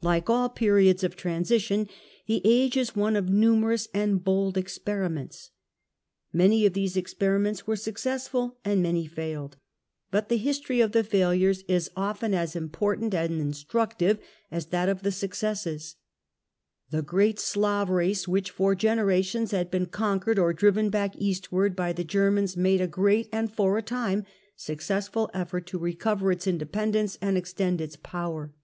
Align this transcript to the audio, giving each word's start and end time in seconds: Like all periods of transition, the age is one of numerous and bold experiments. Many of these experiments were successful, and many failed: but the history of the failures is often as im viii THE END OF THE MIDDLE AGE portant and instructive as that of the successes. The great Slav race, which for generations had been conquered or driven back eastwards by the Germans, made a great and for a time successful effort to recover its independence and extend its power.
Like 0.00 0.30
all 0.30 0.48
periods 0.48 1.04
of 1.04 1.16
transition, 1.16 1.86
the 2.26 2.40
age 2.46 2.78
is 2.78 2.96
one 2.96 3.14
of 3.14 3.28
numerous 3.28 3.88
and 3.92 4.24
bold 4.24 4.56
experiments. 4.56 5.50
Many 6.32 6.64
of 6.64 6.72
these 6.72 6.96
experiments 6.96 7.66
were 7.66 7.76
successful, 7.76 8.56
and 8.64 8.82
many 8.82 9.04
failed: 9.06 9.58
but 10.10 10.30
the 10.30 10.38
history 10.38 10.80
of 10.80 10.92
the 10.92 11.04
failures 11.04 11.62
is 11.68 11.90
often 11.94 12.32
as 12.32 12.56
im 12.56 12.70
viii 12.70 12.70
THE 12.70 12.70
END 12.70 12.70
OF 12.70 12.70
THE 12.70 12.70
MIDDLE 12.70 12.70
AGE 12.70 12.72
portant 12.72 13.14
and 13.32 13.40
instructive 13.42 14.18
as 14.50 14.66
that 14.68 14.88
of 14.88 15.02
the 15.02 15.12
successes. 15.12 15.96
The 16.88 17.02
great 17.02 17.38
Slav 17.38 17.90
race, 17.90 18.26
which 18.26 18.50
for 18.50 18.74
generations 18.74 19.50
had 19.50 19.70
been 19.70 19.84
conquered 19.84 20.38
or 20.38 20.54
driven 20.54 20.88
back 20.88 21.14
eastwards 21.16 21.74
by 21.76 21.92
the 21.92 22.02
Germans, 22.02 22.56
made 22.56 22.80
a 22.80 22.86
great 22.86 23.28
and 23.30 23.52
for 23.52 23.76
a 23.76 23.82
time 23.82 24.24
successful 24.56 25.28
effort 25.34 25.66
to 25.66 25.78
recover 25.78 26.32
its 26.32 26.46
independence 26.46 27.18
and 27.20 27.36
extend 27.36 27.82
its 27.82 27.96
power. 27.96 28.54